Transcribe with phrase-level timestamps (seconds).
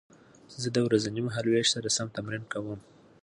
[0.61, 2.79] زه د ورځني مهالوېش سره سم تمرین کوم.